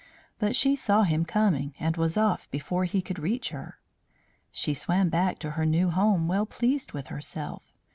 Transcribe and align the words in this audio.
But 0.39 0.55
she 0.55 0.75
saw 0.75 1.03
him 1.03 1.25
coming, 1.25 1.75
and 1.79 1.95
was 1.95 2.17
off 2.17 2.49
before 2.49 2.85
he 2.85 3.03
could 3.03 3.19
reach 3.19 3.49
her. 3.51 3.77
She 4.51 4.73
swam 4.73 5.09
back 5.09 5.37
to 5.37 5.51
her 5.51 5.65
new 5.67 5.91
home, 5.91 6.27
well 6.27 6.47
pleased 6.47 6.93
with 6.93 7.09
herself. 7.09 7.61